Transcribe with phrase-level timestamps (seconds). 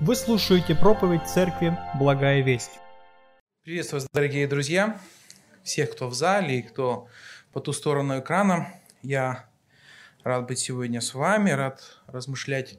[0.00, 2.70] Вы слушаете проповедь церкви «Благая весть».
[3.64, 5.00] Приветствую вас, дорогие друзья,
[5.64, 7.08] всех, кто в зале и кто
[7.52, 8.72] по ту сторону экрана.
[9.02, 9.48] Я
[10.22, 12.78] рад быть сегодня с вами, рад размышлять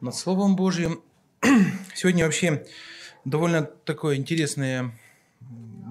[0.00, 1.00] над Словом Божьим.
[1.94, 2.66] Сегодня вообще
[3.24, 4.98] довольно такое интересная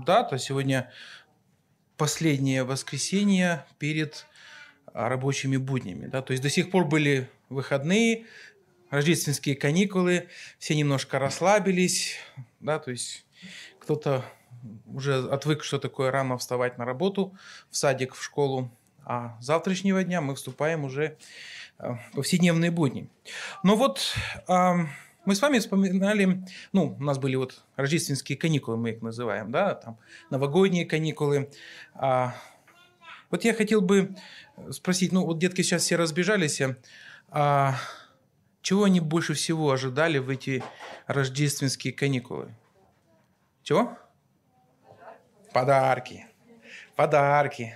[0.06, 0.38] дата.
[0.38, 0.92] Сегодня
[1.96, 4.28] последнее воскресенье перед
[4.94, 6.08] рабочими буднями.
[6.08, 6.22] Да?
[6.22, 8.26] То есть до сих пор были выходные,
[8.90, 10.30] рождественские каникулы,
[10.60, 12.16] все немножко расслабились,
[12.60, 13.26] да, то есть
[13.80, 14.26] кто-то
[14.86, 17.38] уже отвык, что такое рано вставать на работу,
[17.70, 18.72] в садик, в школу,
[19.06, 21.18] а с завтрашнего дня мы вступаем уже
[21.80, 23.10] э, в повседневные будни.
[23.64, 24.14] Но вот
[25.28, 26.42] мы с вами вспоминали,
[26.72, 29.98] ну, у нас были вот рождественские каникулы, мы их называем, да, там
[30.30, 31.50] новогодние каникулы.
[31.96, 32.34] А,
[33.30, 34.16] вот я хотел бы
[34.72, 36.62] спросить, ну, вот детки сейчас все разбежались,
[37.28, 37.76] а
[38.68, 40.62] чего они больше всего ожидали в эти
[41.06, 42.54] рождественские каникулы?
[43.64, 43.98] Чего?
[45.54, 46.28] Подарки.
[46.98, 47.76] Подарки.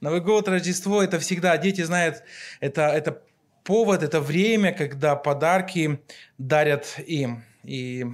[0.00, 2.24] Новый год, Рождество– это всегда, дети знают,
[2.58, 3.22] это, это
[3.62, 6.00] повод, это время, когда подарки
[6.36, 7.44] дарят им.
[7.62, 8.04] И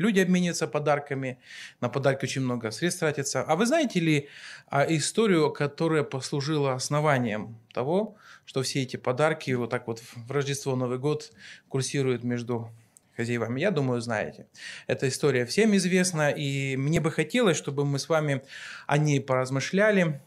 [0.00, 1.38] люди обмениваются подарками,
[1.80, 3.42] на подарки очень много средств тратится.
[3.42, 4.28] А вы знаете ли
[4.66, 10.74] а, историю, которая послужила основанием того, что все эти подарки вот так вот в Рождество,
[10.74, 11.32] Новый год
[11.68, 12.70] курсируют между
[13.14, 13.60] хозяевами.
[13.60, 14.46] Я думаю, знаете.
[14.86, 18.42] Эта история всем известна, и мне бы хотелось, чтобы мы с вами
[18.86, 20.22] о ней поразмышляли,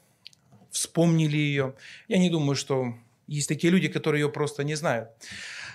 [0.69, 1.73] вспомнили ее.
[2.07, 2.93] Я не думаю, что
[3.25, 5.09] есть такие люди, которые ее просто не знают.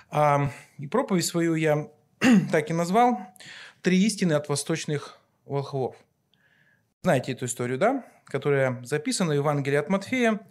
[0.09, 1.89] А, и проповедь свою я
[2.51, 3.19] так и назвал
[3.81, 5.95] «Три истины от восточных волхвов».
[7.01, 8.05] Знаете эту историю, да?
[8.25, 10.45] Которая записана в Евангелии от Матфея,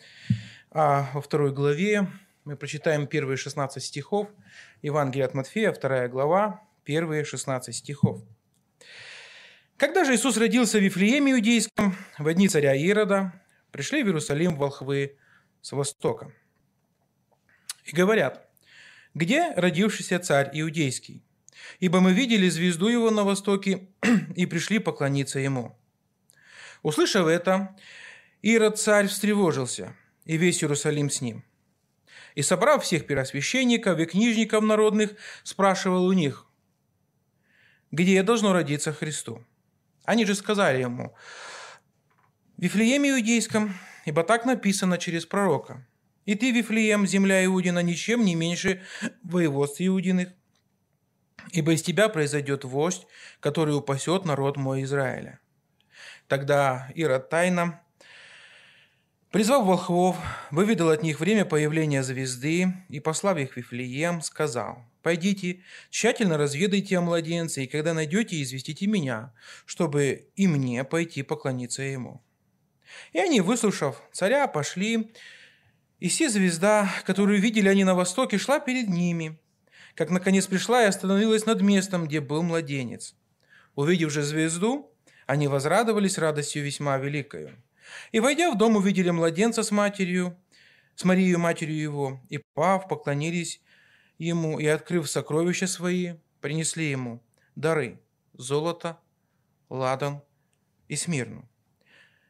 [0.70, 2.08] а во второй главе
[2.44, 4.28] мы прочитаем первые 16 стихов.
[4.80, 8.22] Евангелие от Матфея, вторая глава, первые 16 стихов.
[9.76, 13.32] Когда же Иисус родился в Вифлееме Иудейском, в дни царя Ирода,
[13.70, 15.18] пришли в Иерусалим волхвы
[15.60, 16.32] с востока.
[17.84, 18.48] И говорят,
[19.12, 21.22] где родившийся царь Иудейский?
[21.80, 23.88] Ибо мы видели звезду его на востоке
[24.36, 25.76] и пришли поклониться ему.
[26.82, 27.76] Услышав это,
[28.42, 29.96] Ирод царь встревожился–
[30.28, 31.42] и весь Иерусалим с ним.
[32.36, 36.46] И, собрав всех первосвященников и книжников народных, спрашивал у них,
[37.90, 39.44] где должно родиться Христу.
[40.04, 41.14] Они же сказали ему,
[42.56, 45.86] в Вифлееме Иудейском, ибо так написано через пророка.
[46.26, 48.82] И ты, Вифлеем, земля Иудина, ничем не меньше
[49.22, 50.28] воеводств Иудиных,
[51.52, 53.06] ибо из тебя произойдет вождь,
[53.40, 55.40] который упасет народ мой Израиля.
[56.26, 57.80] Тогда Ирод тайно
[59.30, 60.16] Призвав волхвов,
[60.50, 65.60] выведал от них время появления звезды и, послав их в Вифлеем, сказал, «Пойдите,
[65.90, 69.34] тщательно разведайте о младенце, и когда найдете, известите меня,
[69.66, 72.24] чтобы и мне пойти поклониться ему».
[73.12, 75.12] И они, выслушав царя, пошли,
[75.98, 79.38] и все звезда, которую видели они на востоке, шла перед ними,
[79.98, 83.16] как наконец пришла и остановилась над местом, где был младенец.
[83.74, 84.94] Увидев же звезду,
[85.26, 87.60] они возрадовались радостью весьма великою.
[88.12, 90.38] И, войдя в дом, увидели младенца с матерью,
[90.94, 93.60] с Марией, матерью его, и, пав, поклонились
[94.18, 97.20] ему, и, открыв сокровища свои, принесли ему
[97.56, 98.00] дары–
[98.34, 99.00] золото,
[99.68, 100.22] ладан
[100.86, 101.48] и смирну.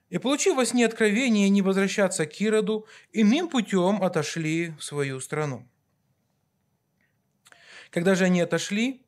[0.08, 5.68] И, получив во сне откровение не возвращаться к Ироду, иным путем отошли в свою страну.
[7.90, 9.02] Когда же они отошли,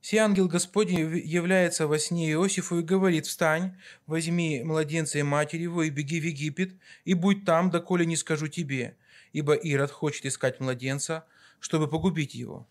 [0.00, 3.76] Сей ангел Господень является во сне Иосифу и говорит, «Встань,
[4.06, 8.46] возьми младенца и матерь его, и беги в Египет, и будь там, доколе не скажу
[8.46, 8.96] тебе,
[9.32, 11.26] ибо Ирод хочет искать младенца,
[11.58, 12.68] чтобы погубить его».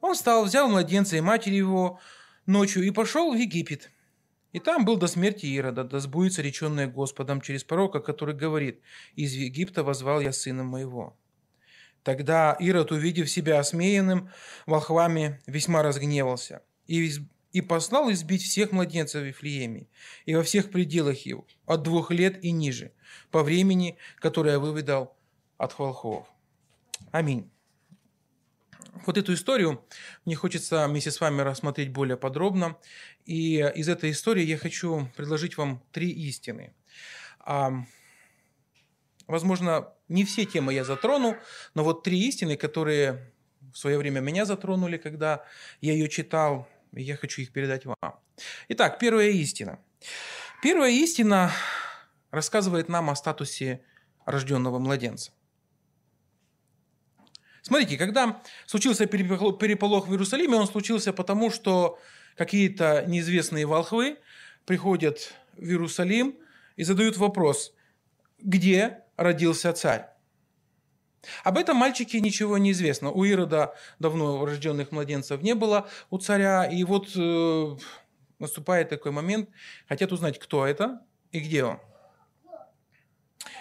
[0.00, 2.00] Он встал, взял младенца и матери его
[2.46, 3.90] ночью и пошел в Египет.
[4.52, 8.80] И там был до смерти Ирода, да сбудется реченное Господом через пророка, который говорит,
[9.14, 11.16] «Из Египта возвал я сына моего».
[12.02, 14.30] Тогда Ирод, увидев себя осмеянным
[14.66, 17.10] волхвами, весьма разгневался и,
[17.52, 19.86] и послал избить всех младенцев в Вифлееме
[20.24, 22.92] и во всех пределах его, от двух лет и ниже,
[23.30, 25.16] по времени, которое выведал
[25.58, 26.26] от волхвов.
[27.12, 27.50] Аминь.
[29.06, 29.84] Вот эту историю
[30.24, 32.76] мне хочется вместе с вами рассмотреть более подробно.
[33.24, 36.74] И из этой истории я хочу предложить вам три истины.
[39.26, 41.36] Возможно, не все темы я затрону,
[41.74, 43.32] но вот три истины, которые
[43.72, 45.44] в свое время меня затронули, когда
[45.80, 47.96] я ее читал, и я хочу их передать вам.
[48.68, 49.78] Итак, первая истина.
[50.62, 51.52] Первая истина
[52.30, 53.82] рассказывает нам о статусе
[54.26, 55.32] рожденного младенца.
[57.62, 61.98] Смотрите, когда случился переполох в Иерусалиме, он случился потому, что
[62.36, 64.18] какие-то неизвестные волхвы
[64.66, 66.36] приходят в Иерусалим
[66.76, 67.74] и задают вопрос,
[68.38, 70.08] где родился царь?
[71.44, 73.10] Об этом мальчике ничего не известно.
[73.10, 76.64] У Ирода давно рожденных младенцев не было, у царя.
[76.64, 77.76] И вот э,
[78.38, 79.50] наступает такой момент,
[79.86, 81.78] хотят узнать, кто это и где он.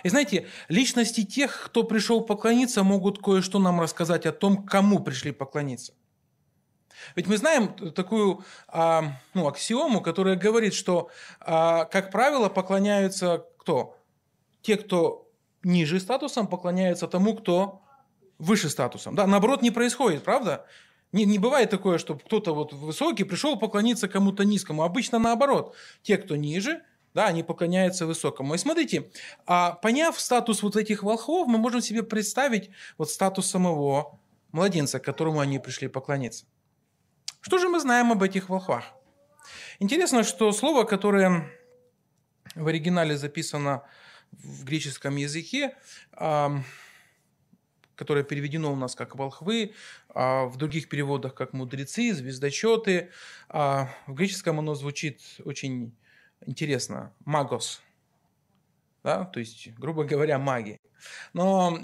[0.03, 5.33] И знаете, личности тех, кто пришел поклониться, могут кое-что нам рассказать о том, кому пришли
[5.33, 5.93] поклониться.
[7.15, 11.09] Ведь мы знаем такую а, ну, аксиому, которая говорит, что,
[11.39, 13.97] а, как правило, поклоняются кто?
[14.61, 15.28] Те, кто
[15.63, 17.81] ниже статусом, поклоняются тому, кто
[18.37, 19.15] выше статусом.
[19.15, 20.65] Да, наоборот, не происходит, правда?
[21.11, 24.83] Не, не бывает такое, что кто-то вот высокий пришел поклониться кому-то низкому.
[24.83, 25.75] Обычно наоборот.
[26.03, 26.83] Те, кто ниже,
[27.13, 28.53] да, они поклоняются высокому.
[28.53, 29.09] И смотрите,
[29.45, 34.19] а поняв статус вот этих волхвов, мы можем себе представить вот статус самого
[34.51, 36.45] младенца, к которому они пришли поклониться.
[37.41, 38.83] Что же мы знаем об этих волхвах?
[39.79, 41.49] Интересно, что слово, которое
[42.53, 43.83] в оригинале записано
[44.31, 45.75] в греческом языке,
[47.95, 49.73] которое переведено у нас как волхвы,
[50.07, 53.11] а в других переводах как мудрецы, звездочеты.
[53.49, 55.93] А в греческом оно звучит очень
[56.45, 57.13] интересно.
[57.25, 57.81] Магос.
[59.03, 59.25] Да?
[59.25, 60.79] То есть, грубо говоря, маги.
[61.33, 61.77] Но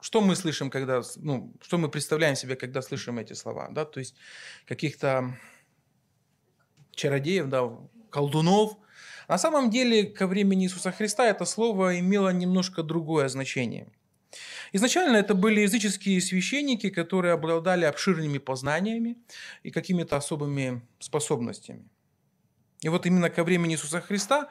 [0.00, 4.00] что мы слышим, когда, ну, что мы представляем себе, когда слышим эти слова, да, то
[4.00, 4.14] есть
[4.66, 5.36] каких-то
[6.92, 7.68] чародеев, да,
[8.10, 8.78] колдунов.
[9.30, 13.86] На самом деле, ко времени Иисуса Христа это слово имело немножко другое значение.
[14.72, 19.18] Изначально это были языческие священники, которые обладали обширными познаниями
[19.62, 21.88] и какими-то особыми способностями.
[22.80, 24.48] И вот именно ко времени Иисуса Христа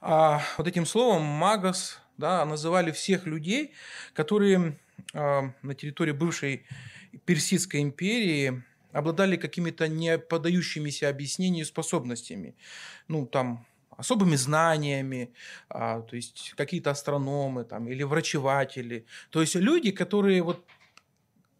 [0.00, 3.74] а, вот этим словом магос да, называли всех людей,
[4.14, 4.78] которые
[5.12, 6.64] а, на территории бывшей
[7.26, 8.62] Персидской империи
[8.92, 12.56] обладали какими-то не поддающимися объяснению способностями.
[13.08, 13.66] Ну, там,
[13.96, 15.32] особыми знаниями,
[15.68, 19.06] а, то есть какие-то астрономы там, или врачеватели.
[19.30, 20.64] То есть люди, которые вот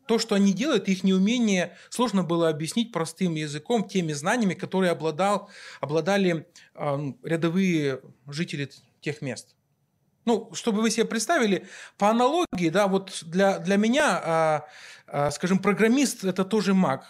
[0.07, 5.49] то, что они делают, их неумение сложно было объяснить простым языком, теми знаниями, которые обладал,
[5.81, 8.69] обладали э, рядовые жители
[9.01, 9.55] тех мест.
[10.25, 11.67] Ну, чтобы вы себе представили,
[11.99, 14.69] по аналогии, да, вот для, для меня, а,
[15.07, 17.07] а, скажем, программист– это тоже маг.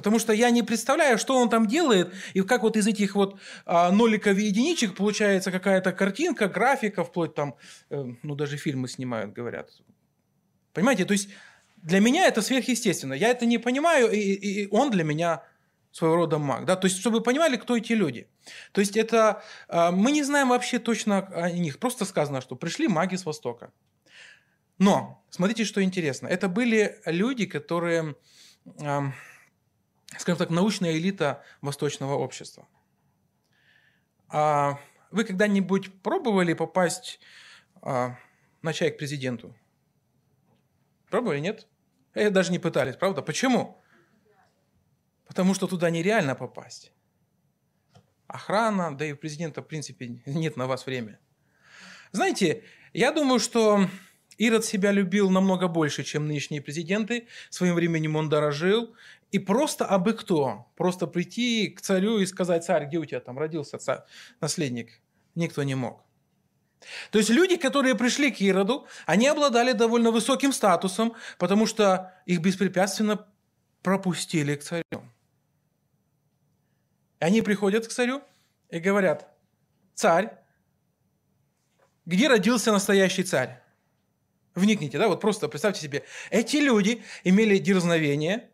[0.00, 3.38] Потому что я не представляю, что он там делает, и как вот из этих вот
[3.66, 7.54] а, ноликов и единичек получается какая-то картинка, графика, вплоть там,
[7.90, 9.68] э, ну, даже фильмы снимают, говорят.
[10.72, 11.28] Понимаете, то есть
[11.76, 13.12] для меня это сверхъестественно.
[13.12, 15.42] Я это не понимаю, и, и он для меня
[15.92, 16.64] своего рода маг.
[16.64, 16.76] Да?
[16.76, 18.26] То есть, чтобы вы понимали, кто эти люди.
[18.72, 21.78] То есть, это а, мы не знаем вообще точно о них.
[21.78, 23.70] Просто сказано, что пришли маги с Востока.
[24.78, 26.26] Но, смотрите, что интересно.
[26.26, 28.16] Это были люди, которые,
[30.18, 32.66] скажем так, научная элита восточного общества.
[34.28, 34.78] А
[35.10, 37.20] вы когда-нибудь пробовали попасть
[37.82, 38.16] а,
[38.62, 39.56] на чай к президенту?
[41.08, 41.66] Пробовали, нет?
[42.14, 43.22] Э, даже не пытались, правда?
[43.22, 43.82] Почему?
[45.26, 46.92] Потому что туда нереально попасть.
[48.26, 51.18] Охрана, да и у президента, в принципе, нет на вас времени.
[52.12, 53.88] Знаете, я думаю, что
[54.40, 57.28] Ирод себя любил намного больше, чем нынешние президенты.
[57.50, 58.96] Своим временем он дорожил.
[59.32, 60.66] И просто абы кто.
[60.76, 64.00] Просто прийти к царю и сказать, царь, где у тебя там родился царь,
[64.40, 65.02] наследник?
[65.34, 66.02] Никто не мог.
[67.10, 72.40] То есть люди, которые пришли к Ироду, они обладали довольно высоким статусом, потому что их
[72.40, 73.26] беспрепятственно
[73.82, 75.02] пропустили к царю.
[77.20, 78.22] И они приходят к царю
[78.70, 79.28] и говорят,
[79.94, 80.32] царь,
[82.06, 83.59] где родился настоящий царь?
[84.54, 88.48] Вникните, да, вот просто представьте себе, эти люди имели дерзновение,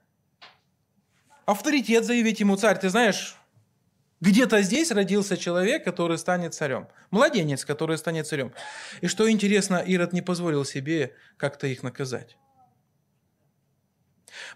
[1.47, 3.37] авторитет заявить ему, царь, ты знаешь,
[4.21, 6.89] где-то здесь родился человек, который станет царем.
[7.11, 8.53] Младенец, который станет царем.
[9.01, 12.37] И что интересно, Ирод не позволил себе как-то их наказать.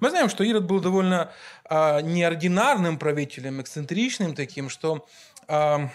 [0.01, 1.33] Мы знаем, что Ирод был довольно
[1.65, 5.07] а, неординарным правителем, эксцентричным таким, что
[5.47, 5.91] а,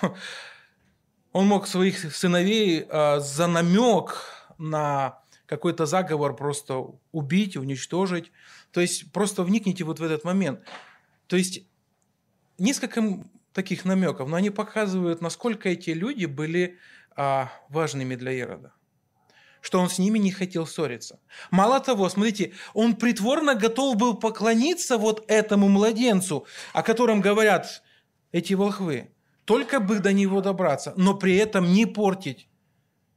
[1.32, 8.30] он мог своих сыновей а, за намек на какой-то заговор просто убить, уничтожить.
[8.70, 10.60] То есть просто вникните вот в этот момент.
[11.26, 11.64] То есть
[12.58, 16.78] несколько таких намеков, но они показывают, насколько эти люди были
[17.16, 18.72] а, важными для Ирода
[19.62, 21.20] что он с ними не хотел ссориться.
[21.50, 27.82] Мало того, смотрите, он притворно готов был поклониться вот этому младенцу, о котором говорят
[28.32, 29.10] эти волхвы,
[29.44, 32.48] только бы до него добраться, но при этом не портить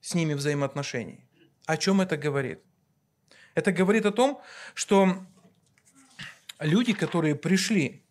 [0.02, 1.26] с ними взаимоотношений.
[1.66, 2.62] О чем это говорит?
[3.56, 4.42] Это говорит о том,
[4.74, 5.26] что
[6.60, 8.04] люди, которые пришли,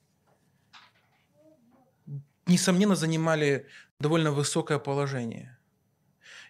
[2.46, 3.66] несомненно, занимали
[3.98, 5.58] довольно высокое положение.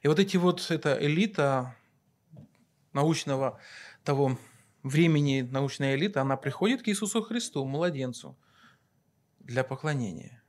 [0.03, 1.77] И вот эти вот, эта элита
[2.93, 3.61] научного
[4.05, 4.39] того
[4.83, 8.37] времени, научная элита, она приходит к Иисусу Христу, младенцу,
[9.39, 10.43] для поклонения.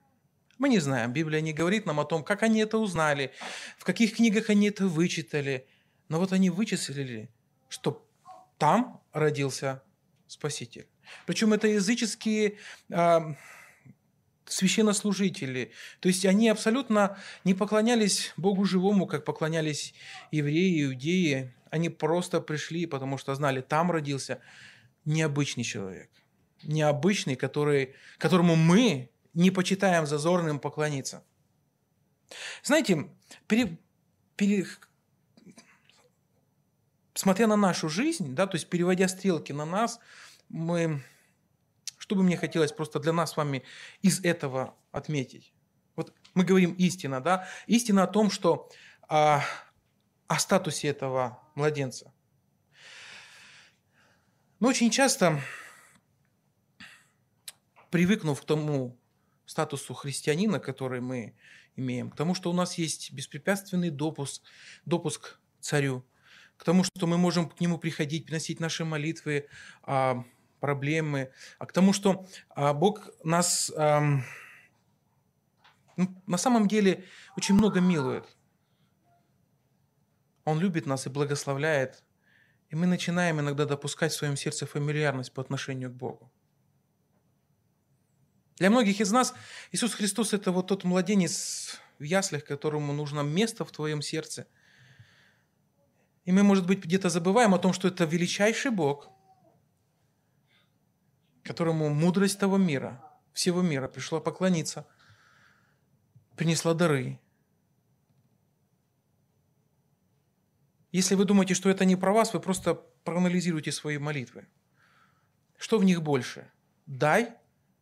[0.58, 3.32] Мы не знаем, Библия не говорит нам о том, как они это узнали,
[3.78, 5.68] в каких книгах они это вычитали.
[6.10, 7.30] Но вот они вычислили,
[7.70, 8.06] что
[8.58, 9.84] там родился
[10.28, 10.88] Спаситель.
[11.26, 12.58] Причем это языческие
[12.90, 13.20] э,
[14.46, 15.72] священнослужители.
[16.00, 19.94] То есть они абсолютно не поклонялись Богу живому, как поклонялись
[20.32, 21.54] евреи, иудеи.
[21.70, 24.40] Они просто пришли, потому что знали, там родился
[25.06, 26.10] необычный человек.
[26.64, 31.24] Необычный, который, которому мы не почитаем зазорным поклониться.
[32.64, 33.10] Знаете,
[33.48, 33.78] пере,
[34.36, 34.66] пере,
[37.24, 40.00] смотря на нашу жизнь, да, то есть переводя стрелки на нас,
[40.50, 41.02] мы,
[41.98, 43.64] что бы мне хотелось просто для нас с вами
[44.02, 45.54] из этого отметить?
[45.96, 48.70] Вот мы говорим истина, да, истина о том, что
[49.08, 49.42] а,
[50.28, 52.14] о статусе этого младенца.
[54.60, 55.42] Но очень часто,
[57.90, 59.00] привыкнув к тому
[59.46, 61.38] статусу христианина, который мы
[61.78, 64.44] имеем, к тому, что у нас есть беспрепятственный допуск,
[64.86, 66.06] допуск к царю,
[66.64, 69.50] к тому, что мы можем к Нему приходить, приносить наши молитвы,
[69.82, 70.24] а,
[70.62, 71.30] проблемы,
[71.60, 74.34] а к тому, что а, Бог нас ну,
[76.26, 77.04] на самом деле
[77.36, 78.38] очень много милует.
[80.46, 82.02] Он любит нас и благословляет,
[82.70, 86.32] и мы начинаем иногда допускать в своем сердце фамильярность по отношению к Богу.
[88.56, 89.34] Для многих из нас
[89.74, 94.48] Иисус Христос– это вот тот младенец в яслях, которому нужно место в твоем сердце–
[96.26, 99.10] и мы, может быть, где-то забываем о том, что это величайший Бог,
[101.44, 103.04] которому мудрость того мира,
[103.34, 104.88] всего мира пришла поклониться,
[106.38, 107.20] принесла дары.
[110.92, 114.48] Если вы думаете, что это не про вас, вы просто проанализируйте свои молитвы.
[115.58, 116.50] Что в них больше?
[116.86, 117.34] Дай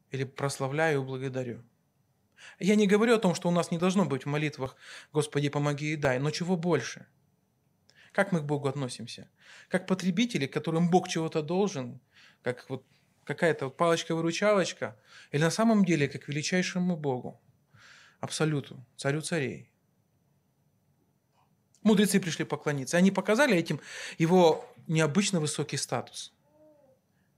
[0.10, 1.63] или прославляю и благодарю?
[2.57, 4.75] Я не говорю о том, что у нас не должно быть в молитвах
[5.13, 7.05] «Господи, помоги и дай», но чего больше–
[8.12, 9.30] как мы к Богу относимся?
[9.70, 12.00] Как потребители, которым Бог чего-то должен,
[12.41, 12.86] как вот
[13.24, 14.98] какая-то палочка-выручалочка,
[15.32, 17.41] или на самом деле как величайшему Богу,
[18.22, 19.72] Абсолюту, царю царей.
[21.82, 22.98] Мудрецы пришли поклониться.
[22.98, 23.82] Они показали этим
[24.20, 26.32] его необычно высокий статус.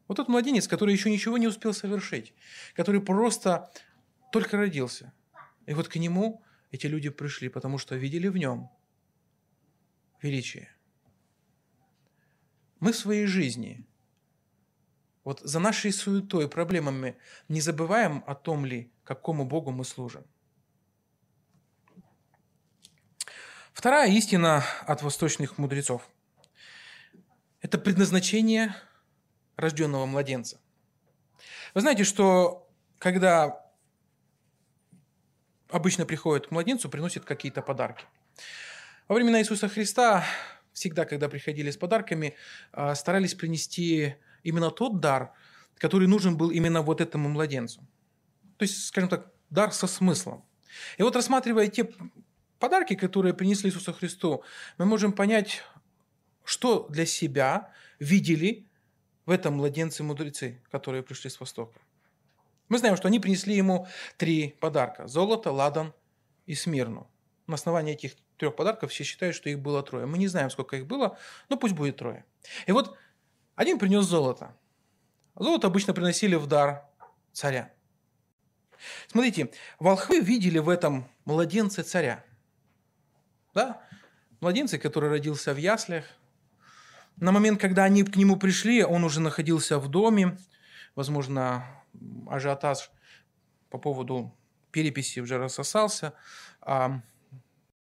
[0.10, 2.34] Вот тот младенец, который еще ничего не успел совершить,
[2.75, 3.72] который просто
[4.34, 5.13] только родился.
[5.65, 8.70] И вот к нему эти люди пришли, потому что видели в нем
[10.24, 10.70] величие.
[12.80, 13.86] Мы в своей жизни,
[15.24, 20.25] вот за нашей суетой, проблемами, не забываем о том ли, какому Богу мы служим.
[23.74, 26.10] Вторая истина от восточных мудрецов–
[27.62, 28.75] это предназначение
[29.56, 30.60] рожденного младенца.
[31.74, 33.63] Вы знаете, что когда
[35.70, 38.06] обычно приходят к младенцу, приносят какие-то подарки.
[39.13, 40.25] Во времена Иисуса Христа,
[40.72, 42.36] всегда, когда приходили с подарками,
[42.72, 45.34] а, старались принести именно тот дар,
[45.77, 47.82] который нужен был именно вот этому младенцу.
[48.58, 50.43] То есть, скажем так, дар со смыслом.
[50.98, 51.91] И вот рассматривая те
[52.58, 54.43] подарки, которые принесли Иисусу Христу,
[54.79, 55.62] мы можем понять,
[56.43, 58.67] что для себя видели
[59.27, 61.79] в этом младенце мудрецы, которые пришли с Востока.
[62.67, 65.93] Мы знаем, что они принесли ему три подарка– золото, ладан
[66.48, 67.08] и смирну.
[67.46, 70.05] На основании этих трех подарков все считают, что их было трое.
[70.05, 72.25] Мы не знаем, сколько их было, но пусть будет трое.
[72.67, 72.97] И вот
[73.55, 74.53] один принес золото.
[75.39, 76.85] Золото обычно приносили в дар
[77.31, 77.71] царя.
[79.07, 82.25] Смотрите, волхвы видели в этом младенце царя.
[83.53, 83.81] Да?
[84.41, 86.03] Младенце, который родился в яслях.
[87.15, 90.38] На момент, когда они к нему пришли, он уже находился в доме.
[90.95, 91.65] Возможно,
[92.27, 92.91] ажиотаж
[93.69, 94.35] по поводу
[94.71, 96.13] переписи уже рассосался.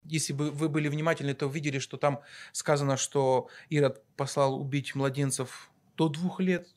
[0.04, 5.72] Если бы вы были внимательны, то увидели, что там сказано, что Ирод послал убить младенцев
[5.96, 6.68] до двух лет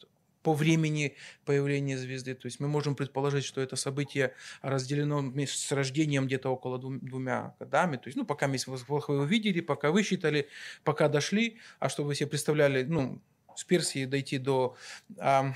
[0.45, 1.17] по времени
[1.47, 2.35] появления звезды.
[2.35, 7.97] То есть мы можем предположить, что это событие разделено с рождением где-то около двумя годами.
[7.97, 10.49] То есть, ну, пока вы увидели, пока высчитали,
[10.85, 13.23] пока дошли, а чтобы вы себе представляли, ну,
[13.57, 14.77] с Персии дойти до,
[15.19, 15.55] а,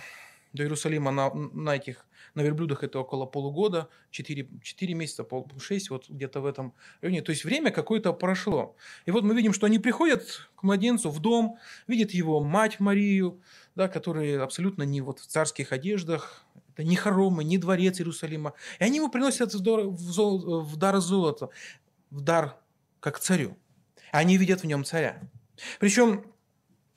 [0.54, 5.90] До Иерусалима на, на этих, на верблюдах это около полугода, 4, 4 месяца, пол, 6,
[5.90, 7.22] вот где-то в этом районе.
[7.22, 8.76] То есть время какое-то прошло.
[9.06, 13.40] И вот мы видим, что они приходят к младенцу в дом, видят его мать Марию,
[13.74, 16.44] да, которые абсолютно не вот в царских одеждах,
[16.74, 18.54] это не хоромы, не дворец Иерусалима.
[18.78, 21.50] И они ему приносят в дар, в, зол, в дар золота,
[22.10, 22.56] в дар
[23.00, 23.56] как царю.
[24.12, 25.20] Они видят в нем царя.
[25.80, 26.24] Причем,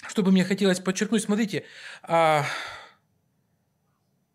[0.08, 1.66] чтобы мне хотелось подчеркнуть, смотрите,
[2.04, 2.46] а,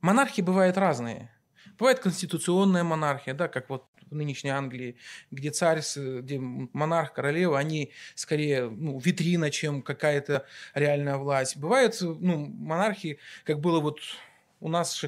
[0.06, 1.30] монархии бывают разные.
[1.78, 4.96] Бывает конституционная монархия, да, как вот в нынешней Англии,
[5.32, 11.56] где царь, где монарх, королева, они скорее ну, витрина, чем какая-то реальная власть.
[11.56, 13.98] Бывают ну, монархии, как было вот
[14.60, 15.04] у нас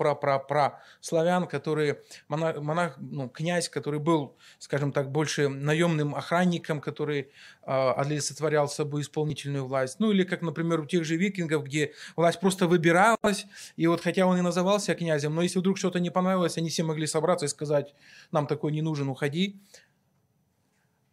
[0.00, 5.48] э, про, про, про славян, которые, монах, монах, ну, князь, который был, скажем так, больше
[5.48, 7.26] наемным охранником, который э,
[7.66, 10.00] олицетворял собой исполнительную власть.
[10.00, 14.26] Ну или как, например, у тех же викингов, где власть просто выбиралась, и вот хотя
[14.26, 17.48] он и назывался князем, но если вдруг что-то не понравилось, они все могли собраться и
[17.48, 17.94] сказать,
[18.32, 19.60] нам такой не нужен, уходи.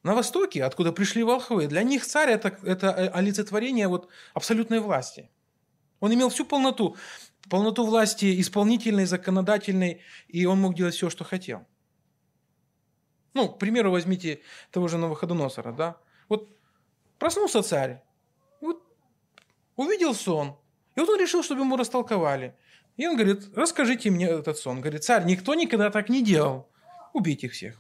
[0.03, 5.29] На Востоке, откуда пришли волхвы, для них царь это, это олицетворение вот абсолютной власти.
[5.99, 6.95] Он имел всю полноту
[7.49, 11.65] полноту власти исполнительной, законодательной, и он мог делать все, что хотел.
[13.33, 15.97] Ну, к примеру, возьмите того же Новоходоносора, да?
[16.29, 16.49] Вот
[17.19, 18.01] проснулся царь,
[18.61, 18.83] вот
[19.75, 20.57] увидел сон,
[20.95, 22.55] и вот он решил, чтобы ему растолковали.
[22.97, 24.81] И он говорит, расскажите мне этот сон.
[24.81, 26.67] Говорит, царь, никто никогда так не делал.
[27.13, 27.79] Убейте их всех.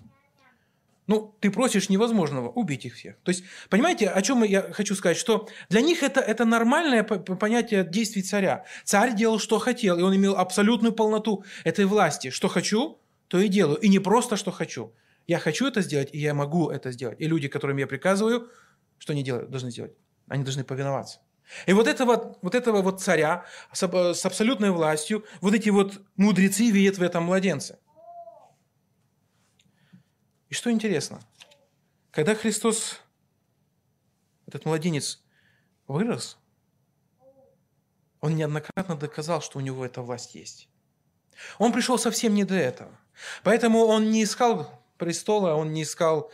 [1.07, 3.15] Ну, ты просишь невозможного убить их всех.
[3.23, 5.15] То есть, понимаете, о чем я хочу сказать?
[5.15, 8.65] Что для них это, это нормальное понятие действий царя.
[8.83, 12.29] Царь делал, что хотел, и он имел абсолютную полноту этой власти.
[12.29, 12.99] Что хочу,
[13.29, 13.77] то и делаю.
[13.77, 14.93] И не просто, что хочу.
[15.27, 17.21] Я хочу это сделать, и я могу это сделать.
[17.21, 18.49] И люди, которым я приказываю,
[18.97, 19.93] что они делают, должны сделать?
[20.27, 21.19] Они должны повиноваться.
[21.67, 26.69] И вот этого, вот этого вот царя с, с абсолютной властью, вот эти вот мудрецы
[26.69, 27.79] видят в этом младенце–
[30.49, 31.19] и что интересно,
[32.11, 33.01] когда Христос,
[34.45, 35.21] этот младенец,
[35.87, 36.37] вырос,
[38.19, 40.69] он неоднократно доказал, что у него эта власть есть.
[41.59, 42.91] Он пришел совсем не до этого.
[43.43, 46.31] Поэтому он не искал престола, он не искал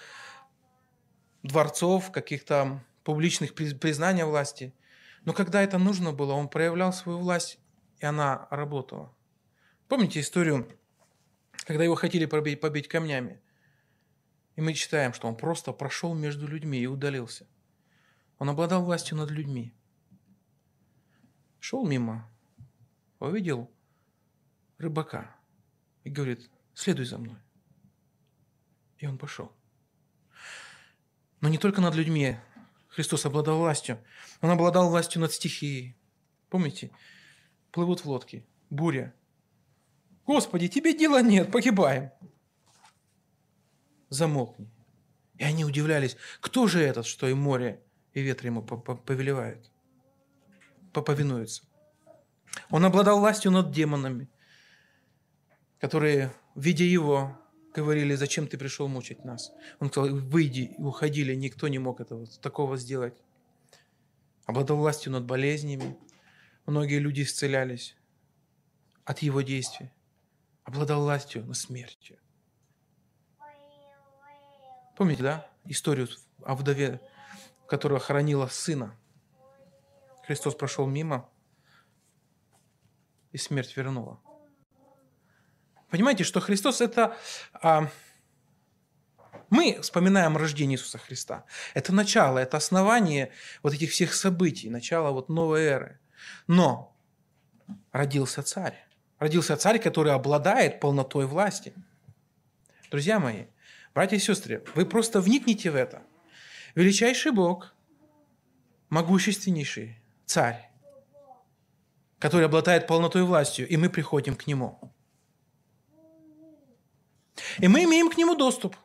[1.44, 4.74] дворцов, каких-то публичных признания власти.
[5.26, 7.60] Но когда это нужно было, он проявлял свою власть,
[8.00, 9.14] и она работала.
[9.88, 10.68] Помните историю,
[11.66, 13.42] когда его хотели побить, побить камнями?
[14.56, 17.48] И мы читаем, что он просто прошел между людьми и удалился.
[18.38, 19.74] Он обладал властью над людьми.
[21.60, 22.30] Шел мимо,
[23.20, 23.72] увидел
[24.78, 25.36] рыбака
[26.04, 27.38] и говорит, следуй за мной.
[28.98, 29.52] И он пошел.
[31.42, 32.38] Но не только над людьми
[32.90, 33.98] Христос обладал властью.
[34.42, 35.98] Он обладал властью над стихией.
[36.50, 36.92] Помните?
[37.72, 39.16] Плывут в лодке, буря.
[40.28, 42.12] Господи, тебе дела нет, погибаем
[44.14, 44.70] замолкни.
[45.38, 47.82] И они удивлялись, кто же этот, что и море,
[48.14, 49.72] и ветры ему повелевают,
[50.94, 51.64] повинуются.
[52.70, 54.30] Он обладал властью над демонами,
[55.80, 57.38] которые, видя его,
[57.74, 59.52] говорили, зачем ты пришел мучить нас.
[59.80, 63.16] Он сказал, выйди, и уходили, никто не мог этого, такого сделать.
[64.46, 65.98] Обладал властью над болезнями,
[66.66, 67.96] многие люди исцелялись
[69.04, 69.90] от его действий.
[70.64, 72.18] Обладал властью над смертью.
[74.96, 76.08] Помните, да, историю
[76.44, 77.02] о вдове,
[77.68, 78.96] которая хоронила сына?
[80.26, 81.30] Христос прошел мимо,
[83.32, 84.20] и смерть вернула.
[85.90, 87.18] Понимаете, что Христос это...
[87.54, 87.90] А,
[89.50, 91.46] мы вспоминаем рождение Иисуса Христа.
[91.74, 96.00] Это начало, это основание вот этих всех событий, начало вот новой эры.
[96.48, 96.96] Но
[97.92, 98.84] родился царь.
[99.20, 101.74] Родился царь, который обладает полнотой власти.
[102.90, 103.46] Друзья мои,
[103.94, 106.02] Братья и сестры, вы просто вникните в это.
[106.74, 107.74] Величайший Бог,
[108.90, 110.72] могущественнейший царь,
[112.18, 114.80] который обладает полнотой властью, и мы приходим к Нему.
[117.60, 118.76] И мы имеем к Нему доступ.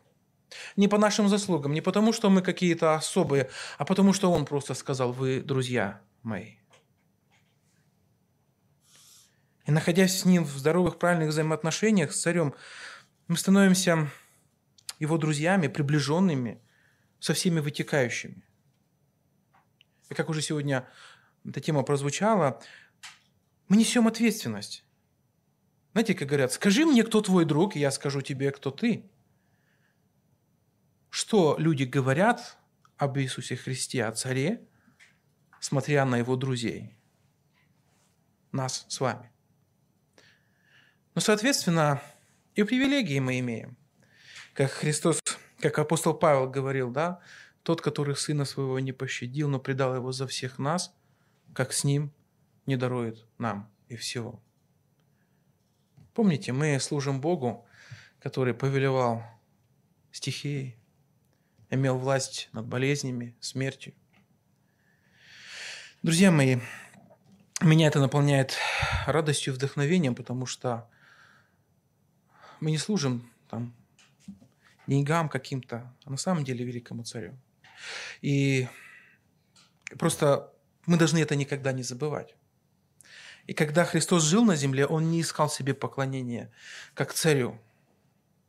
[0.77, 4.75] Не по нашим заслугам, не потому, что мы какие-то особые, а потому, что Он просто
[4.75, 6.57] сказал, вы друзья мои.
[9.65, 12.55] И находясь с Ним в здоровых, правильных взаимоотношениях с царем,
[13.27, 14.11] мы становимся
[14.99, 16.61] его друзьями, приближенными,
[17.21, 18.45] со всеми вытекающими.
[20.09, 20.89] И как уже сегодня
[21.45, 22.63] эта тема прозвучала,
[23.69, 24.85] мы несем ответственность.
[25.93, 29.11] Знаете, как говорят, скажи мне, кто твой друг, и я скажу тебе, кто ты.
[31.11, 32.57] Что люди говорят
[32.97, 34.67] об Иисусе Христе, о царе,
[35.61, 36.99] смотря на его друзей?
[38.53, 39.31] нас с вами.
[41.15, 42.03] Но, соответственно,
[42.55, 43.77] и привилегии мы имеем.
[44.59, 45.21] Как Христос,
[45.61, 47.21] как апостол Павел говорил, да,
[47.63, 50.93] тот, который сына своего не пощадил, но предал его за всех нас,
[51.55, 52.13] как с ним
[52.67, 54.43] не дарует нам и всего.
[56.13, 57.69] Помните, мы служим Богу,
[58.19, 59.23] который повелевал
[60.11, 60.77] стихией,
[61.71, 63.95] имел власть над болезнями, смертью.
[66.03, 66.59] Друзья мои,
[67.61, 68.57] меня это наполняет
[69.07, 70.91] радостью и вдохновением, потому что
[72.59, 73.78] мы не служим там
[74.89, 77.39] деньгам каким-то, а на самом деле великому царю.
[78.23, 78.69] И
[79.99, 80.53] просто
[80.87, 82.35] мы должны это никогда не забывать.
[83.47, 86.53] И когда Христос жил на земле, Он не искал себе поклонения
[86.95, 87.59] как царю.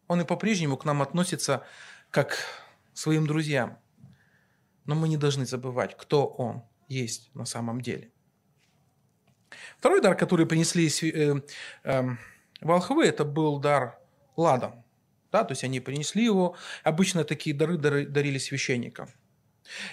[0.08, 1.64] Он и по-прежнему к нам относится
[2.10, 2.38] как к
[2.94, 3.78] своим друзьям.
[4.86, 8.12] Но мы не должны забывать, кто Он есть на самом деле.
[9.78, 11.42] Второй дар, который принесли э,
[11.84, 12.04] э,
[12.62, 14.00] волхвы, это был дар
[14.36, 14.84] ладом.
[15.32, 16.56] Да, то есть они принесли его.
[16.84, 19.10] Обычно такие дары дарили священникам.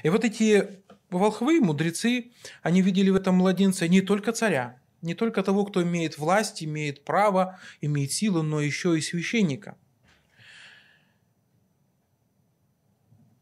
[0.02, 5.42] И вот эти волхвы, мудрецы, они видели в этом младенце не только царя, не только
[5.42, 9.76] того, кто имеет власть, имеет право, имеет силу, но еще и священника.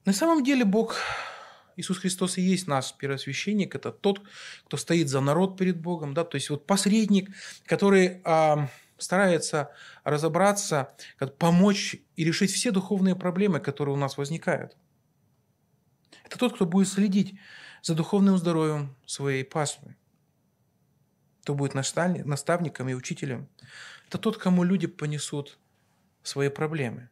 [0.04, 0.96] На самом деле Бог,
[1.76, 4.20] Иисус Христос и есть наш первосвященник, это тот,
[4.66, 7.30] кто стоит за народ перед Богом, да, то есть вот посредник,
[7.64, 9.70] который а, старается
[10.04, 10.94] разобраться,
[11.38, 14.76] помочь и решить все духовные проблемы, которые у нас возникают.
[16.24, 17.38] Это тот, кто будет следить
[17.83, 19.96] за духовным здоровьем своей паствы.
[21.42, 23.48] Кто будет наставником и учителем.
[24.09, 25.59] Это тот, кому люди понесут
[26.22, 27.11] свои проблемы.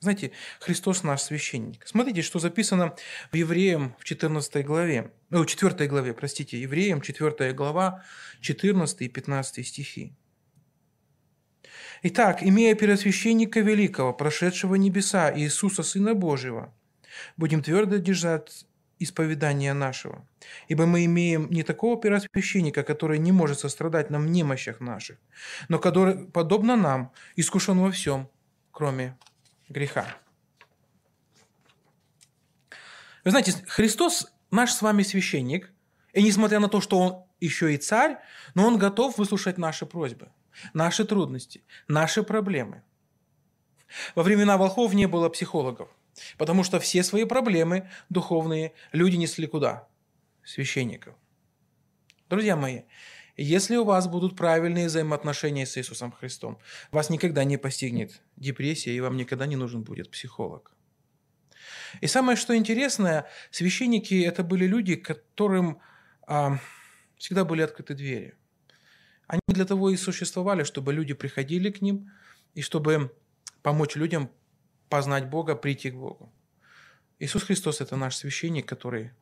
[0.00, 1.86] Знаете, Христос наш священник.
[1.86, 2.96] Смотрите, что записано
[3.30, 5.12] в Евреям в 14 главе.
[5.30, 8.04] Ну, 4 главе, простите, Евреям 4 глава,
[8.40, 10.12] 14 и 15 стихи.
[12.02, 16.74] Итак, имея первосвященника великого, прошедшего небеса, Иисуса, Сына Божьего,
[17.36, 18.66] будем твердо держать
[18.98, 20.26] исповедания нашего.
[20.68, 25.18] Ибо мы имеем не такого первосвященника, который не может сострадать нам в немощах наших,
[25.68, 28.28] но который, подобно нам, искушен во всем,
[28.72, 29.16] кроме
[29.68, 30.06] греха.
[33.24, 35.72] Вы знаете, Христос наш с вами священник,
[36.12, 38.18] и несмотря на то, что Он еще и царь,
[38.54, 40.28] но Он готов выслушать наши просьбы–
[40.74, 42.82] наши трудности, наши проблемы.
[44.14, 45.88] Во времена волхов не было психологов,
[46.38, 49.88] потому что все свои проблемы духовные люди несли куда?
[50.44, 51.14] Священников.
[52.28, 52.82] Друзья мои,
[53.36, 56.58] если у вас будут правильные взаимоотношения с Иисусом Христом,
[56.92, 60.72] вас никогда не постигнет депрессия, и вам никогда не нужен будет психолог.
[62.00, 65.80] И самое, что интересное, священники– это были люди, которым
[66.26, 66.58] а,
[67.16, 68.34] всегда были открыты двери.
[69.26, 72.10] Они для того и существовали, чтобы люди приходили к ним
[72.54, 73.14] и чтобы
[73.62, 74.30] помочь людям
[74.88, 76.32] познать Бога, прийти к Богу.
[77.18, 79.12] Иисус Христос– это наш священник, который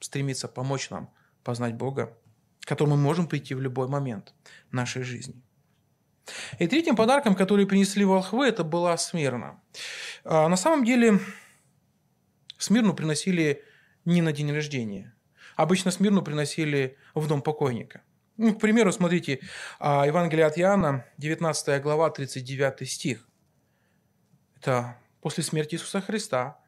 [0.00, 1.10] стремится помочь нам
[1.44, 2.16] познать Бога,
[2.60, 4.34] к которому мы можем прийти в любой момент
[4.72, 5.42] нашей жизни.
[6.58, 9.60] И третьим подарком, который принесли волхвы, это была Смирна.
[10.24, 11.20] А на самом деле
[12.60, 13.64] Смирну приносили
[14.04, 15.14] не на день рождения.
[15.56, 18.02] Обычно Смирну приносили в дом покойника.
[18.36, 19.40] Ну, к примеру, смотрите,
[19.78, 23.26] а, Евангелие от Иоанна, 19 глава, 39 стих.
[24.58, 26.58] Это после смерти Иисуса Христа.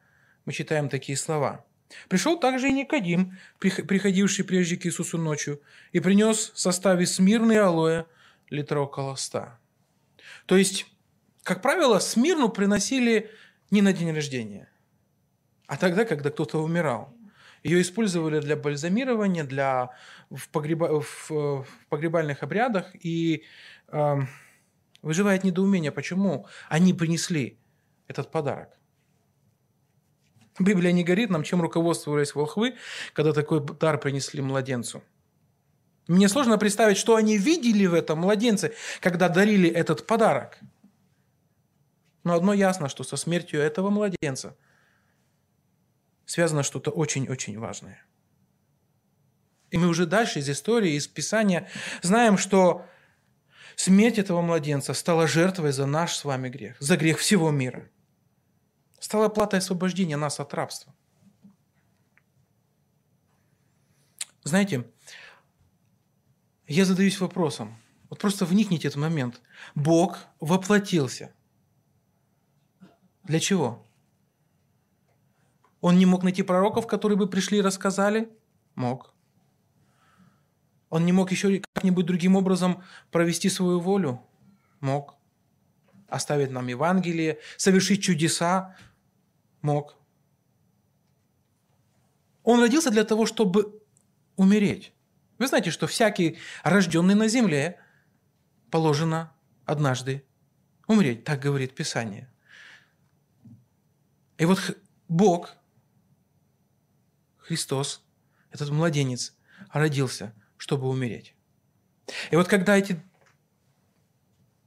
[0.45, 1.63] Мы читаем такие слова.
[2.09, 8.05] «Пришел также и Никодим, приходивший прежде к Иисусу ночью, и принес в составе смирной алоэ
[8.49, 9.59] литра около ста».
[10.47, 10.87] То есть,
[11.43, 13.29] как правило, смирну приносили
[13.69, 14.72] не на день рождения,
[15.73, 17.11] а тогда, когда кто-то умирал.
[17.63, 19.89] Ее использовали для бальзамирования, для,
[20.29, 22.91] в, погреба, в, в погребальных обрядах.
[23.03, 23.43] И
[23.87, 24.15] э,
[25.01, 27.57] выживает недоумение, почему они принесли
[28.07, 28.69] этот подарок.
[30.59, 32.75] Библия не говорит нам, чем руководствовались волхвы,
[33.13, 35.01] когда такой дар принесли младенцу.
[36.07, 40.59] Мне сложно представить, что они видели в этом младенце, когда дарили этот подарок.
[42.23, 44.55] Но одно ясно, что со смертью этого младенца–
[46.25, 48.03] связано что-то очень-очень важное.
[49.71, 51.67] И мы уже дальше из истории, из Писания
[52.01, 52.85] знаем, что
[53.75, 57.89] смерть этого младенца стала жертвой за наш с вами грех, за грех всего мира.
[58.99, 60.93] Стала платой освобождения нас от рабства.
[64.43, 64.85] Знаете,
[66.67, 67.77] я задаюсь вопросом,
[68.09, 69.41] вот просто вникните этот момент.
[69.73, 71.33] Бог воплотился.
[73.23, 73.87] Для чего?
[75.83, 78.29] Он не мог найти пророков, которые бы пришли и рассказали?
[78.73, 79.13] Мог.
[80.89, 84.25] Он не мог еще как-нибудь другим образом провести свою волю?
[84.79, 85.17] Мог.
[86.07, 88.77] Оставить нам Евангелие, совершить чудеса?
[89.61, 89.97] Мог.
[92.43, 93.83] Он родился для того, чтобы
[94.37, 94.93] умереть.
[95.37, 97.77] Вы знаете, что всякий рожденный на земле
[98.71, 99.33] положено
[99.65, 100.23] однажды
[100.87, 102.31] умереть, так говорит Писание.
[104.37, 104.77] И вот
[105.09, 105.57] Бог,
[107.43, 108.03] Христос,
[108.51, 109.35] этот младенец,
[109.71, 111.35] родился, чтобы умереть.
[112.31, 113.01] И вот когда эти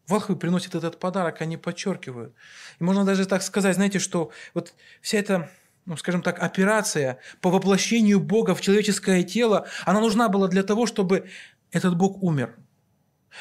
[0.07, 2.35] волхвы приносят этот подарок, они подчеркивают.
[2.79, 5.51] И можно даже так сказать, знаете, что вот вся эта
[5.87, 10.85] ну, скажем так, операция по воплощению Бога в человеческое тело, она нужна была для того,
[10.85, 11.31] чтобы
[11.71, 12.57] этот Бог умер.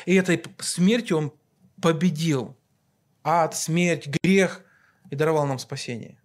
[0.06, 1.34] И этой смертью Он
[1.82, 2.56] победил
[3.24, 4.62] ад, смерть, грех
[5.10, 6.22] и даровал нам спасение.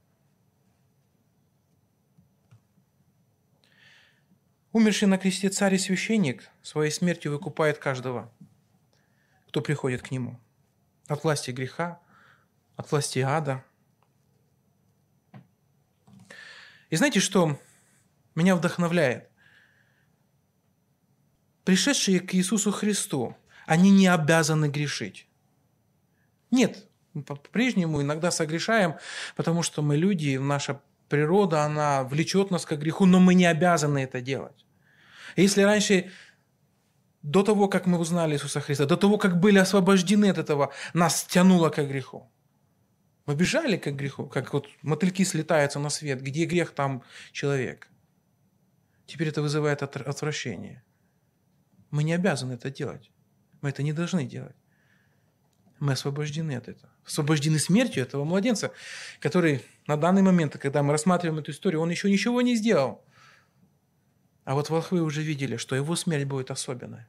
[4.72, 8.32] Умерший на кресте царь и священник своей смертью выкупает каждого,
[9.48, 10.38] кто приходит к нему.
[11.08, 12.00] От власти греха,
[12.76, 13.64] от власти ада.
[16.88, 17.60] И знаете, что
[18.36, 19.28] меня вдохновляет?
[21.64, 25.26] Пришедшие к Иисусу Христу, они не обязаны грешить.
[26.52, 26.88] Нет,
[27.26, 28.96] по-прежнему иногда согрешаем,
[29.34, 30.80] потому что мы люди, наша
[31.10, 34.64] природа, она влечет нас к греху, но мы не обязаны это делать.
[35.36, 36.10] Если раньше,
[37.22, 41.24] до того, как мы узнали Иисуса Христа, до того, как были освобождены от этого, нас
[41.24, 42.30] тянуло к греху.
[43.26, 46.22] Мы бежали к греху, как вот мотыльки слетаются на свет.
[46.22, 47.88] Где грех, там человек.
[49.06, 50.82] Теперь это вызывает отвращение.
[51.90, 53.10] Мы не обязаны это делать.
[53.62, 54.56] Мы это не должны делать.
[55.80, 56.92] Мы освобождены от этого.
[57.06, 58.70] Освобождены смертью этого младенца,
[59.18, 63.02] который на данный момент, когда мы рассматриваем эту историю, он еще ничего не сделал.
[64.44, 67.08] А вот волхвы уже видели, что его смерть будет особенная.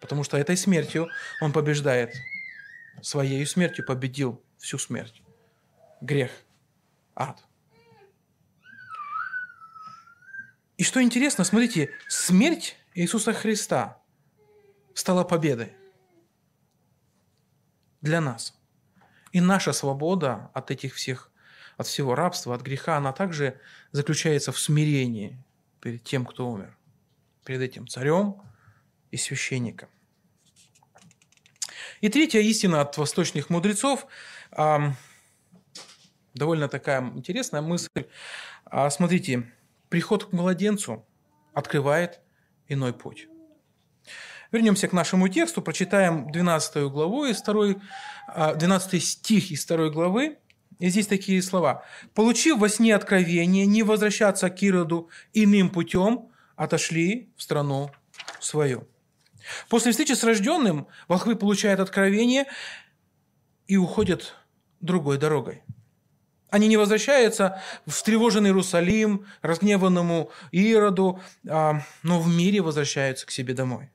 [0.00, 1.08] Потому что этой смертью
[1.42, 2.14] он побеждает.
[3.02, 5.22] Своей смертью победил всю смерть.
[6.00, 6.30] Грех.
[7.14, 7.44] Ад.
[10.78, 14.02] И что интересно, смотрите, смерть Иисуса Христа
[14.94, 15.72] стала победой
[18.06, 18.54] для нас.
[19.32, 21.30] И наша свобода от этих всех,
[21.76, 23.60] от всего рабства, от греха, она также
[23.92, 25.36] заключается в смирении
[25.80, 26.76] перед тем, кто умер,
[27.44, 28.40] перед этим царем
[29.10, 29.88] и священником.
[32.00, 34.06] И третья истина от восточных мудрецов,
[36.34, 38.06] довольно такая интересная мысль.
[38.64, 39.52] А, смотрите,
[39.88, 41.06] приход к младенцу
[41.54, 42.20] открывает
[42.68, 43.28] иной путь.
[44.56, 47.74] Вернемся к нашему тексту, прочитаем 12 главу из 2,
[48.54, 50.38] 12 а, стих из 2 главы.
[50.78, 51.84] И здесь такие слова.
[52.14, 57.90] «Получив во сне откровение не возвращаться к Ироду иным путем, отошли в страну
[58.40, 58.88] свою».
[59.68, 62.46] После встречи с рожденным волхвы получают откровение
[63.66, 64.36] и уходят
[64.80, 65.64] другой дорогой.
[66.48, 73.52] Они не возвращаются в встревоженный Иерусалим, разгневанному Ироду, а, но в мире возвращаются к себе
[73.52, 73.90] домой.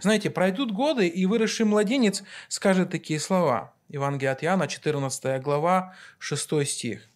[0.00, 3.74] Знаете, пройдут годы, и выросший младенец скажет такие слова.
[3.88, 7.08] Евангелие от Иоанна, 14 глава, 6 стих.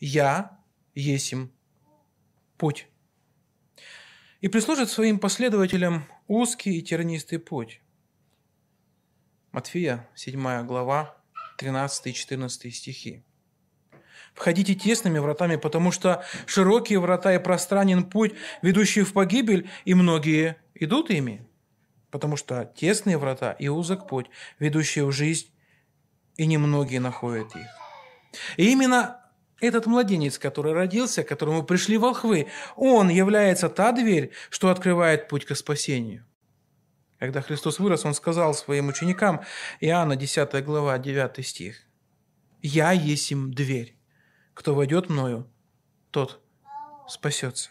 [0.00, 0.58] «Я
[0.94, 1.52] есим
[2.56, 2.88] путь»
[4.40, 7.80] и прислужит своим последователям узкий и тернистый путь.
[9.52, 11.16] Матфея, 7 глава,
[11.56, 13.24] 13 и 14 стихи.
[14.34, 20.56] Входите тесными вратами, потому что широкие врата и пространен путь, ведущий в погибель, и многие
[20.74, 21.46] идут ими.
[22.10, 24.26] Потому что тесные врата и узок путь,
[24.58, 25.48] ведущий в жизнь,
[26.36, 27.66] и немногие находят их.
[28.56, 29.20] И именно
[29.60, 35.44] этот младенец, который родился, к которому пришли волхвы, он является та дверь, что открывает путь
[35.44, 36.24] к спасению.
[37.20, 39.42] Когда Христос вырос, Он сказал своим ученикам,
[39.80, 41.76] Иоанна 10 глава, 9 стих,
[42.60, 43.96] «Я есть им дверь.
[44.54, 45.46] Кто войдет мною,
[46.10, 46.40] тот
[47.08, 47.70] спасется».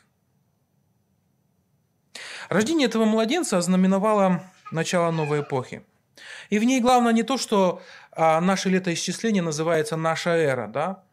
[2.49, 5.85] Рождение этого младенца ознаменовало начало новой эпохи.
[6.49, 11.03] И в ней главное не то, что а, наше летоисчисление называется наша эра, да?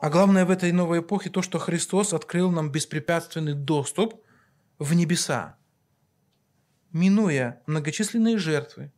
[0.00, 4.22] А главное в этой новой эпохе то, что Христос открыл нам беспрепятственный доступ
[4.78, 5.56] в небеса,
[6.92, 8.92] минуя многочисленные жертвы,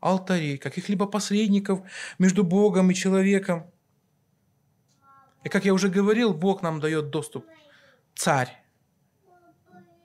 [0.00, 1.82] алтари, каких-либо посредников
[2.18, 3.70] между Богом и человеком.
[5.44, 7.46] И как я уже говорил, Бог нам дает доступ.
[8.14, 8.62] Царь,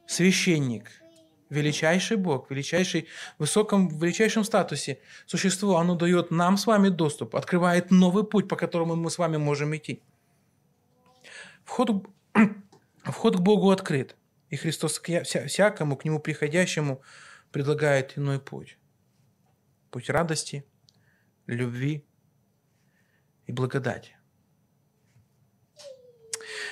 [0.08, 0.90] священник–
[1.50, 7.92] величайший Бог, величайший, в высоком, величайшем статусе существо, оно дает нам с вами доступ, открывает
[7.92, 10.02] новый путь, по которому мы с вами можем идти.
[11.64, 12.08] Вход,
[13.04, 14.16] Вход к Богу открыт,
[14.50, 17.02] и Христос всякому, к Нему приходящему,
[17.52, 18.78] предлагает иной путь.
[19.92, 20.66] Путь радости,
[21.48, 22.06] любви
[23.48, 24.18] и благодати.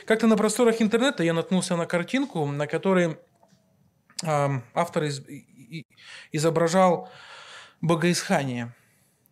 [0.05, 3.17] Как-то на просторах интернета я наткнулся на картинку, на которой
[4.23, 5.85] э, автор из, и,
[6.31, 7.09] изображал
[7.81, 8.73] богоисхание.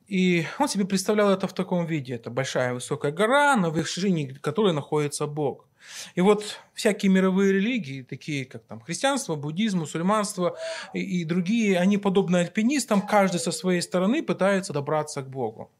[0.08, 2.16] И он себе представлял это в таком виде.
[2.16, 5.68] Это большая высокая гора, на вершине которой находится Бог.
[6.16, 10.58] И вот всякие мировые религии, такие как там христианство, буддизм, мусульманство
[10.94, 15.72] и, и другие, они подобно альпинистам, каждый со своей стороны пытается добраться к Богу.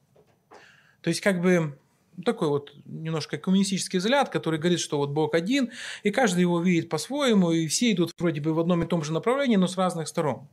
[1.02, 1.78] То есть как бы
[2.26, 5.72] такой вот немножко коммунистический взгляд, который говорит, что вот Бог один,
[6.04, 9.14] и каждый его видит по-своему, и все идут вроде бы в одном и том же
[9.14, 10.48] направлении, но с разных сторон.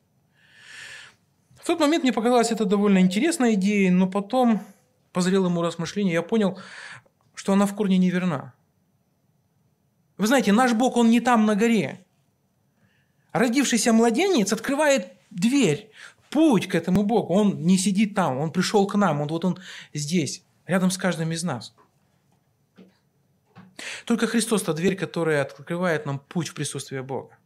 [1.60, 4.62] В тот момент мне показалась это довольно интересная идея, но потом,
[5.12, 6.58] по зрелому размышлению, я понял,
[7.34, 8.54] что она в корне неверна.
[10.16, 12.04] Вы знаете, наш Бог, Он не там на горе.
[13.32, 15.90] Родившийся младенец открывает дверь,
[16.30, 17.34] путь к этому Богу.
[17.34, 19.58] Он не сидит там, Он пришел к нам, Он вот Он
[19.92, 21.74] здесь, рядом с каждым из нас.
[24.04, 27.36] Только Христос– та дверь, которая открывает нам путь в присутствие Бога.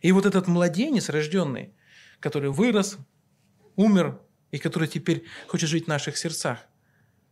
[0.00, 1.74] И вот этот младенец, рожденный,
[2.20, 2.98] который вырос,
[3.74, 4.20] умер,
[4.52, 6.60] и который теперь хочет жить в наших сердцах,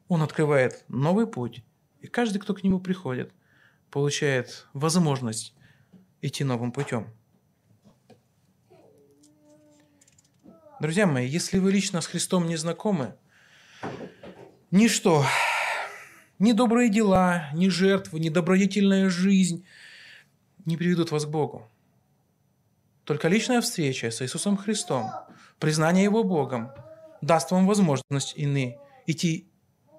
[0.08, 1.62] он открывает новый путь.
[2.00, 3.32] И каждый, кто к нему приходит–
[3.94, 5.54] получает возможность
[6.20, 7.06] идти новым путем.
[10.80, 13.14] Друзья мои, если вы лично с Христом не знакомы,
[14.74, 15.24] ничто,
[16.38, 19.64] ни добрые дела, ни жертвы, ни добродетельная жизнь
[20.64, 21.70] не приведут вас к Богу.
[23.04, 25.10] Только личная встреча с Иисусом Христом,
[25.60, 26.72] признание Его Богом,
[27.20, 29.46] даст вам возможность ины, идти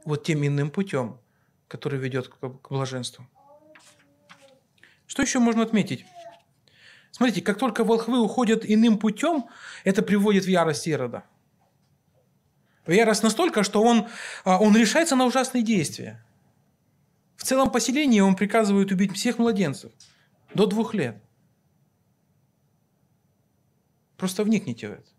[0.03, 1.19] вот тем иным путем,
[1.67, 3.25] который ведет к блаженству.
[5.07, 6.05] Что еще можно отметить?
[7.11, 9.45] Смотрите, как только волхвы уходят иным путем,
[9.85, 11.23] это приводит в ярость Ирода.
[12.87, 14.07] Ярость настолько, что он,
[14.43, 16.23] а, он решается на ужасные действия.
[17.35, 19.91] В целом поселении он приказывает убить всех младенцев
[20.53, 21.17] до двух лет.
[24.17, 25.15] Просто вникните в это.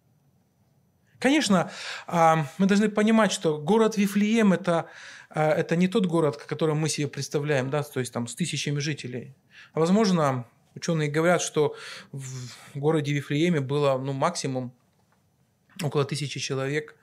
[1.18, 1.70] Конечно,
[2.06, 4.88] а, мы должны понимать, что город Вифлеем это,
[5.30, 8.78] а, это не тот город, который мы себе представляем, да, то есть там с тысячами
[8.78, 9.34] жителей.
[9.74, 11.74] Возможно, ученые говорят, что
[12.12, 14.74] в городе Вифлееме было ну, максимум
[15.82, 16.96] около тысячи человек.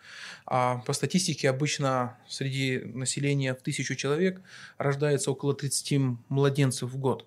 [0.45, 4.41] А по статистике обычно среди населения в тысячу человек
[4.77, 7.25] рождается около 30 младенцев в год.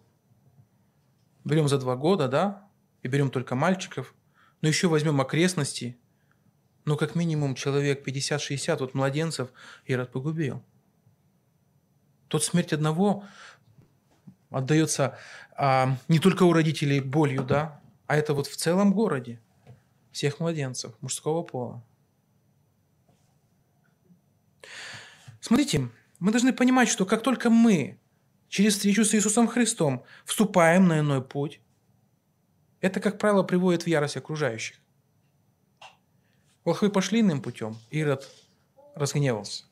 [1.45, 2.69] Берем за два года, да,
[3.03, 4.15] и берем только мальчиков,
[4.61, 5.97] но еще возьмем окрестности,
[6.85, 9.49] ну, как минимум человек 50-60 вот младенцев
[9.87, 10.63] Ирод погубил.
[12.29, 13.25] Тот смерть одного
[14.51, 15.19] отдается
[15.57, 19.41] а, не только у родителей болью, да, а это вот в целом городе
[20.13, 21.83] всех младенцев мужского пола.
[25.47, 28.01] Смотрите, мы должны понимать, что как только мы
[28.49, 31.61] через встречу с Иисусом Христом вступаем на иной путь,
[32.81, 34.75] это, как правило, приводит в ярость окружающих.
[36.65, 38.29] Волхвы пошли иным путем, Ирод
[38.97, 39.67] разгневался.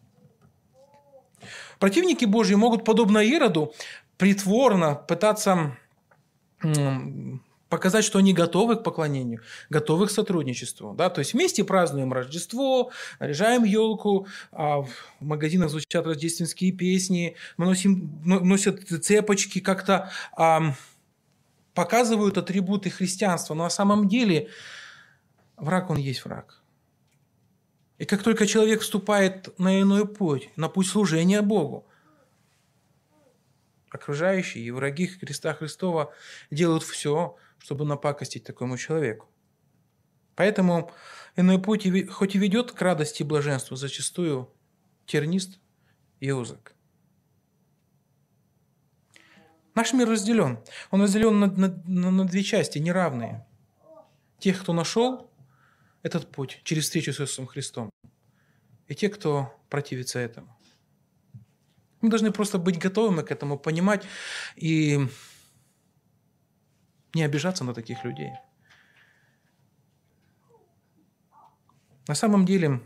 [1.81, 3.75] Противники Божьи могут, подобно Ироду,
[4.17, 5.77] притворно пытаться
[7.75, 10.95] показать, что они готовы к поклонению, готовы к сотрудничеству.
[10.95, 11.11] Да?
[11.11, 18.23] То есть вместе празднуем Рождество, наряжаем елку, а в магазинах звучат рождественские песни, мы носим,
[18.25, 20.13] носят цепочки, как-то
[21.75, 23.55] показывают атрибуты христианства.
[23.55, 24.51] Но на самом деле
[25.57, 26.63] враг, он есть враг.
[27.99, 31.89] И как только человек вступает на иной путь, на путь служения Богу,
[33.91, 36.13] окружающие и враги Христа Христова
[36.53, 39.27] делают все, чтобы напакостить такому человеку.
[40.35, 40.93] Поэтому
[41.35, 44.53] иной путь, хоть и ведет к радости и блаженству, зачастую
[45.07, 45.59] тернист
[46.21, 46.75] и узок.
[49.75, 50.59] Наш мир разделен.
[50.91, 53.47] Он разделен на, на, на две части, неравные.
[54.39, 55.31] Тех, кто нашел
[56.03, 57.89] этот путь через встречу с Иисусом Христом,
[58.89, 60.55] и те, кто противится этому.
[62.03, 64.05] Мы должны просто быть готовыми к этому, понимать
[64.55, 65.09] и
[67.15, 68.33] не обижаться на таких людей.
[72.07, 72.83] На самом деле,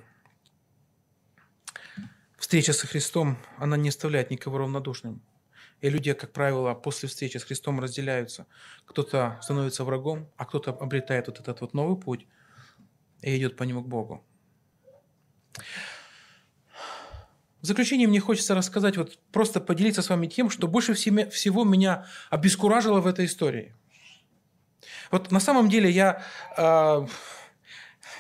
[2.39, 5.22] встреча со Христом, она не оставляет никого равнодушным.
[5.81, 8.47] И люди, как правило, после встречи с Христом разделяются.
[8.85, 12.26] Кто-то становится врагом, а кто-то обретает вот этот вот новый путь
[13.22, 14.24] и идет по нему к Богу.
[17.61, 23.01] заключение мне хочется рассказать, вот просто поделиться с вами тем, что больше всего меня обескуражило
[23.01, 23.74] в этой истории.
[25.11, 26.22] Вот на самом деле я,
[26.57, 27.07] э,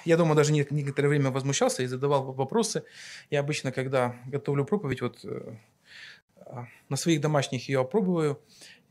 [0.04, 2.84] я думаю, даже некоторое время возмущался и задавал вопросы.
[3.30, 5.56] Я обычно, когда готовлю проповедь, вот э,
[6.88, 8.40] на своих домашних ее опробую,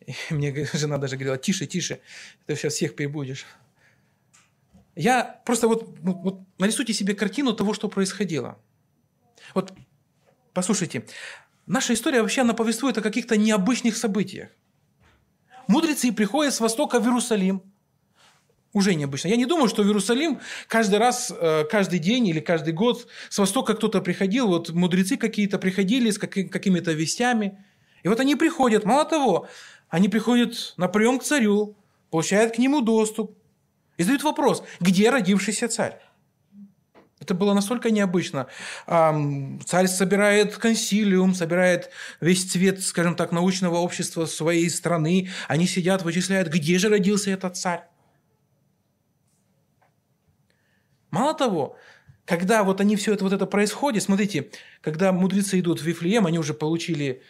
[0.05, 1.99] и мне жена даже говорила, тише, тише,
[2.45, 3.45] ты сейчас всех перебудешь.
[4.95, 8.57] Я просто вот, ну, вот нарисуйте себе картину того, что происходило.
[9.53, 9.71] Вот
[10.53, 11.05] послушайте,
[11.67, 14.49] наша история вообще она повествует о каких-то необычных событиях.
[15.67, 17.61] Мудрецы приходят с востока в Иерусалим.
[18.73, 19.29] Уже необычно.
[19.29, 23.37] Я не думаю, что в Иерусалим каждый раз, э, каждый день или каждый год с
[23.37, 24.47] востока кто-то приходил.
[24.47, 27.65] Вот мудрецы какие-то приходили с какими-то вестями.
[28.03, 28.85] И вот они приходят.
[28.85, 29.47] Мало того,
[29.89, 31.75] они приходят на прием к царю,
[32.11, 33.37] получают к нему доступ,
[33.97, 35.99] и задают вопрос, где родившийся царь?
[37.19, 38.47] Это было настолько необычно.
[38.85, 41.89] Царь собирает консилиум, собирает
[42.21, 45.29] весь цвет, скажем так, научного общества своей страны.
[45.47, 47.85] Они сидят, вычисляют, где же родился этот царь.
[51.09, 51.75] Мало того,
[52.25, 54.51] когда вот они все это, вот это происходит, смотрите,
[54.81, 57.23] когда мудрецы идут в Вифлеем, они уже получили,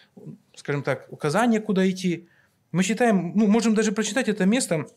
[0.56, 2.28] скажем так, указание, куда идти.
[2.74, 4.88] Мы считаем, ну, можем даже прочитать это место,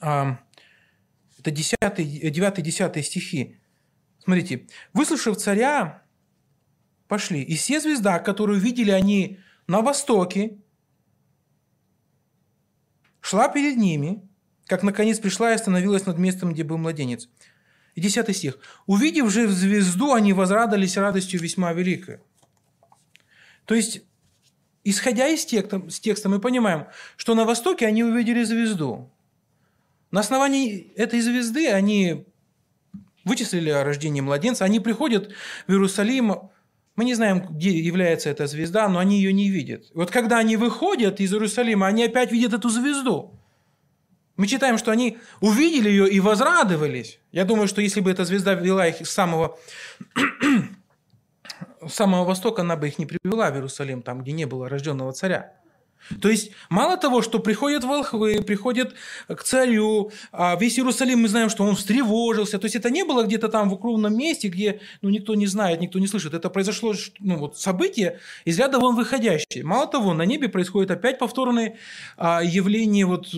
[0.00, 0.38] это
[1.44, 3.58] 9-10 стихи.
[4.22, 4.66] Смотрите.
[4.92, 6.02] «Выслушав царя,
[7.08, 7.42] пошли.
[7.42, 10.58] И все звезда, которую видели они на востоке,
[13.20, 14.22] шла перед ними,
[14.66, 17.28] как наконец пришла и остановилась над местом, где был младенец».
[17.94, 18.58] И 10 стих.
[18.86, 22.20] «Увидев же звезду, они возрадовались радостью весьма великой».
[23.66, 24.02] То есть,
[24.84, 29.12] исходя из текста, с текста, мы понимаем, что на востоке они увидели звезду.
[30.12, 32.26] На основании этой звезды они
[33.24, 35.32] вычислили о рождении младенца, они приходят
[35.66, 36.50] в Иерусалим,
[36.94, 39.86] мы не знаем, где является эта звезда, но они ее не видят.
[39.92, 43.38] И вот когда они выходят из Иерусалима, они опять видят эту звезду.
[44.36, 47.18] Мы читаем, что они увидели ее и возрадовались.
[47.32, 49.58] Я думаю, что если бы эта звезда вела их с самого,
[51.86, 55.12] с самого востока, она бы их не привела в Иерусалим, там, где не было рожденного
[55.12, 55.54] царя.
[56.20, 58.94] То есть, мало того, что приходят волхвы, приходят
[59.28, 62.58] к царю, а весь Иерусалим, мы знаем, что он встревожился.
[62.58, 65.80] То есть, это не было где-то там в укромном месте, где ну, никто не знает,
[65.80, 66.34] никто не слышит.
[66.34, 69.64] Это произошло ну, вот, событие из ряда вон выходящее.
[69.64, 71.78] Мало того, на небе происходит опять повторные
[72.16, 73.28] а, явления вот,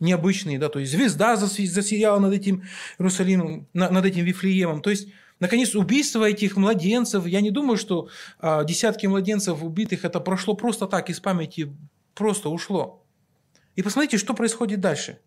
[0.00, 0.58] необычные.
[0.58, 0.68] Да?
[0.68, 2.64] То есть, звезда засияла над этим
[2.98, 4.82] Иерусалимом, над этим Вифлеемом.
[4.82, 5.08] То есть,
[5.40, 7.26] Наконец, убийство этих младенцев.
[7.26, 11.74] Я не думаю, что а, десятки младенцев убитых это прошло просто так из памяти,
[12.14, 13.02] просто ушло.
[13.74, 15.18] И посмотрите, что происходит дальше.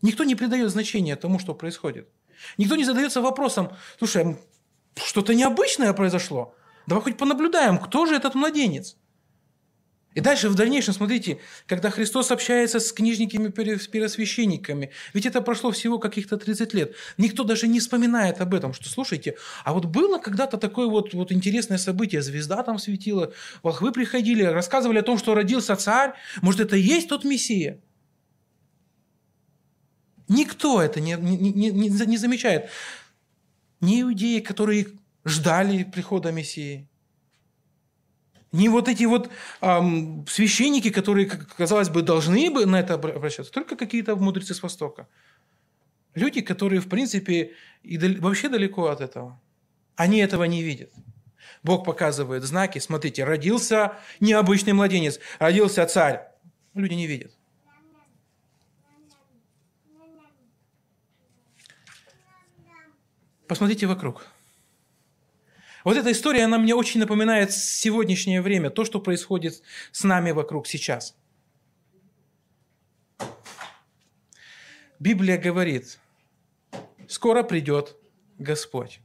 [0.00, 2.08] Никто не придает значения тому, что происходит.
[2.56, 4.36] Никто не задается вопросом, слушай,
[4.96, 6.54] что-то необычное произошло.
[6.86, 8.96] Давай хоть понаблюдаем, кто же этот младенец.
[10.14, 13.48] И дальше в дальнейшем, смотрите, когда Христос общается с книжниками,
[13.78, 18.74] с первосвященниками, ведь это прошло всего каких-то 30 лет, никто даже не вспоминает об этом,
[18.74, 23.32] что, слушайте, а вот было когда-то такое вот, вот интересное событие, звезда там светила,
[23.62, 27.80] волхвы приходили, рассказывали о том, что родился царь, может, это и есть тот Мессия?
[30.28, 32.70] Никто это не, не, не, не, замечает.
[33.80, 34.86] Не иудеи, которые
[35.24, 36.88] ждали прихода Мессии,
[38.52, 39.30] не вот эти вот
[39.62, 45.08] эм, священники, которые, казалось бы, должны бы на это обращаться, только какие-то мудрецы с Востока.
[46.14, 49.40] Люди, которые, в принципе, и дал- вообще далеко от этого.
[49.96, 50.92] Они этого не видят.
[51.62, 52.78] Бог показывает знаки.
[52.78, 56.20] Смотрите, родился необычный младенец, родился царь.
[56.74, 57.32] Люди не видят.
[63.46, 64.26] Посмотрите вокруг.
[65.84, 70.66] Вот эта история, она мне очень напоминает сегодняшнее время, то, что происходит с нами вокруг
[70.66, 71.16] сейчас.
[74.98, 75.98] Библия говорит,
[77.08, 77.96] скоро придет
[78.38, 79.00] Господь.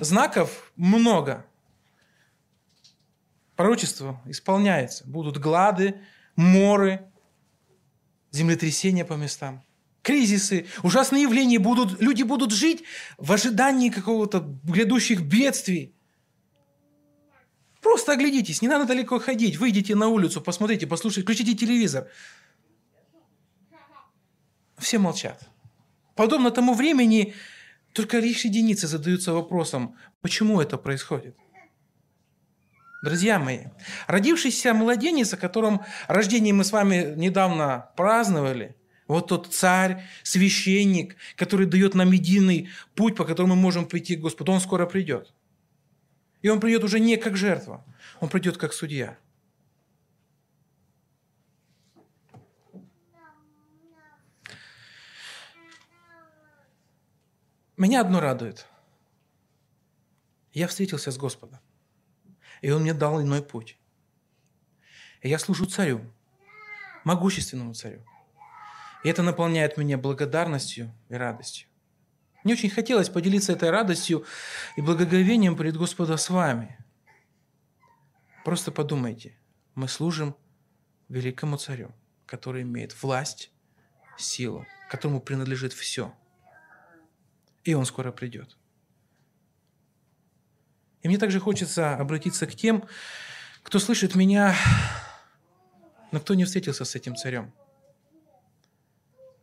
[0.00, 1.44] Знаков много.
[3.56, 5.06] Пророчество исполняется.
[5.06, 6.00] Будут глады,
[6.36, 7.04] моры,
[8.30, 9.64] землетрясения по местам
[10.04, 12.84] кризисы, ужасные явления будут, люди будут жить
[13.16, 15.94] в ожидании какого-то грядущих бедствий.
[17.80, 22.08] Просто оглядитесь, не надо далеко ходить, выйдите на улицу, посмотрите, послушайте, включите телевизор.
[24.78, 25.48] Все молчат.
[26.14, 27.34] Подобно тому времени,
[27.92, 31.36] только лишь единицы задаются вопросом, почему это происходит.
[33.02, 33.66] Друзья мои,
[34.06, 38.76] родившийся младенец, о котором рождение мы с вами недавно праздновали–
[39.14, 44.20] вот тот царь, священник, который дает нам единый путь, по которому мы можем прийти к
[44.20, 45.32] Господу, он скоро придет.
[46.42, 47.84] И он придет уже не как жертва,
[48.20, 49.16] он придет как судья.
[57.76, 58.66] Меня одно радует.
[60.52, 61.58] Я встретился с Господом,
[62.62, 63.76] и Он мне дал иной путь.
[65.22, 66.00] И я служу царю,
[67.04, 68.04] могущественному царю.
[69.04, 71.68] И это наполняет меня благодарностью и радостью.
[72.42, 74.24] Мне очень хотелось поделиться этой радостью
[74.76, 76.78] и благоговением перед Господом с вами.
[78.44, 79.38] Просто подумайте,
[79.74, 80.34] мы служим
[81.08, 81.94] великому царю,
[82.26, 83.50] который имеет власть,
[84.16, 86.14] силу, которому принадлежит все.
[87.62, 88.56] И он скоро придет.
[91.02, 92.88] И мне также хочется обратиться к тем,
[93.62, 94.54] кто слышит меня,
[96.10, 97.52] но кто не встретился с этим царем.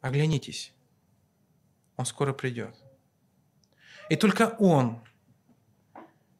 [0.01, 0.73] Оглянитесь,
[1.95, 2.75] он скоро придет.
[4.09, 5.01] И только он,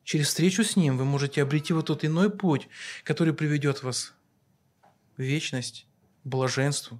[0.03, 2.67] через встречу с ним, вы можете обрести вот тот иной путь,
[3.03, 4.13] который приведет вас
[5.15, 5.85] в вечность,
[6.23, 6.99] в блаженство,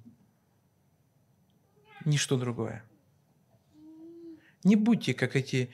[2.04, 2.84] ничто другое.
[4.62, 5.70] Не будьте, как эти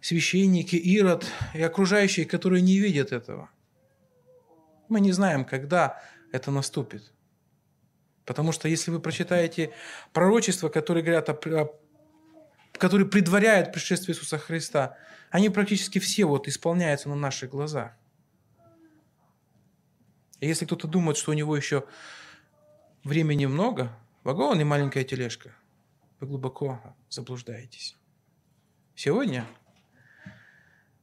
[0.00, 3.50] священники, Ирод и окружающие, которые не видят этого.
[4.88, 6.00] Мы не знаем, когда
[6.32, 7.12] это наступит.
[8.30, 9.72] Потому что если вы прочитаете
[10.12, 11.76] пророчества, которые говорят о, о
[12.78, 14.96] которые предваряют пришествие Иисуса Христа,
[15.32, 17.90] они практически все вот исполняются на наших глазах.
[20.38, 21.88] И если кто-то думает, что у него еще
[23.02, 23.90] времени много,
[24.22, 25.52] вагон и маленькая тележка,
[26.20, 27.96] вы глубоко заблуждаетесь.
[28.94, 29.44] Сегодня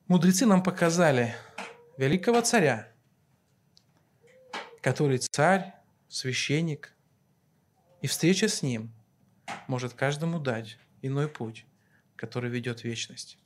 [0.07, 1.36] мудрецы нам показали
[1.97, 2.88] великого царя,
[4.82, 5.73] который царь,
[6.07, 6.93] священник,
[8.08, 8.93] и встреча с ним
[9.68, 11.66] может каждому дать иной путь,
[12.16, 13.38] который ведет вечность,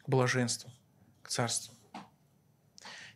[0.00, 0.72] к блаженству,
[1.22, 1.72] к царству.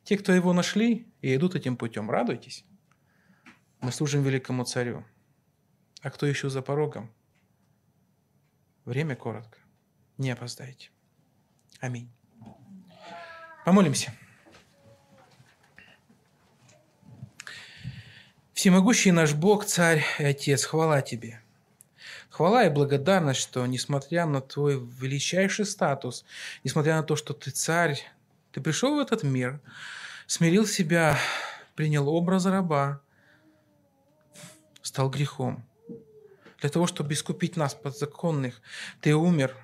[0.04, 2.64] Те, кто его нашли и идут этим путем, радуйтесь.
[3.80, 5.04] Мы служим великому царю.
[6.02, 7.12] А кто еще за порогом?
[8.84, 9.58] Время коротко.
[10.18, 10.90] Не опоздайте.
[11.80, 12.12] Аминь.
[13.64, 14.12] Помолимся.
[18.56, 21.42] Всемогущий наш Бог, Царь и Отец, хвала Тебе.
[22.30, 26.24] Хвала и благодарность, что несмотря на Твой величайший статус,
[26.64, 28.00] несмотря на то, что Ты Царь,
[28.52, 29.60] Ты пришел в этот мир,
[30.26, 31.18] смирил себя,
[31.74, 33.02] принял образ раба,
[34.80, 35.62] стал грехом.
[36.62, 38.62] Для того, чтобы искупить нас подзаконных,
[39.02, 39.54] Ты умер,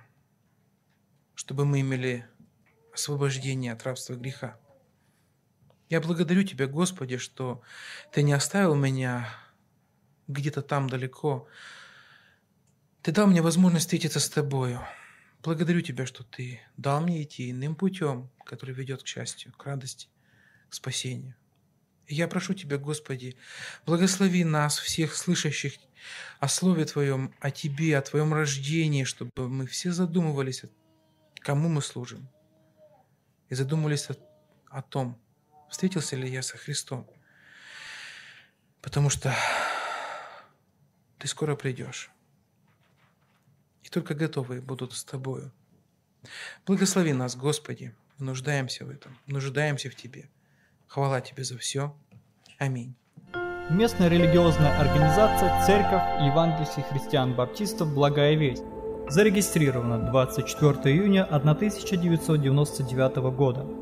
[1.35, 2.27] чтобы мы имели
[2.93, 4.59] освобождение от рабства греха.
[5.93, 7.61] Я благодарю Тебя, Господи, что
[8.13, 9.29] Ты не оставил меня
[10.27, 11.47] где-то там далеко.
[13.03, 14.81] Ты дал мне возможность встретиться с Тобою.
[15.43, 20.09] Благодарю Тебя, что Ты дал мне идти иным путем, который ведет к счастью, к радости,
[20.71, 21.35] к спасению.
[22.07, 23.37] И я прошу Тебя, Господи,
[23.85, 25.75] благослови нас, всех слышащих
[26.41, 30.63] о Слове Твоем, о Тебе, о Твоем рождении, чтобы мы все задумывались,
[31.41, 32.31] кому мы служим,
[33.51, 34.17] и задумывались о,
[34.71, 35.22] о том,
[35.73, 37.09] встретился ли я со Христом.
[38.83, 39.35] Потому что
[41.19, 42.11] ты скоро придешь.
[43.83, 45.51] И только готовые будут с тобою.
[46.67, 47.95] Благослови нас, Господи.
[48.19, 49.19] Мы нуждаемся в этом.
[49.27, 50.29] Нуждаемся в Тебе.
[50.87, 51.97] Хвала Тебе за все.
[52.59, 52.95] Аминь.
[53.71, 58.65] Местная религиозная организация Церковь Евангельских христиан-баптистов «Благая весть»
[59.09, 63.82] зарегистрирована 24 июня 1999 года.